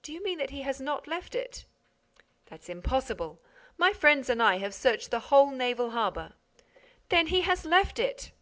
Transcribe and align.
"Do 0.00 0.14
you 0.14 0.22
mean 0.22 0.38
that 0.38 0.48
he 0.48 0.62
has 0.62 0.80
not 0.80 1.06
left 1.06 1.34
it?" 1.34 1.66
"That's 2.46 2.70
impossible! 2.70 3.38
My 3.76 3.92
friends 3.92 4.30
and 4.30 4.42
I 4.42 4.56
have 4.56 4.72
searched 4.72 5.10
the 5.10 5.20
whole 5.28 5.50
naval 5.50 5.90
harbor." 5.90 6.32
"Then 7.10 7.26
he 7.26 7.42
has 7.42 7.66
left 7.66 7.98
it!" 7.98 8.32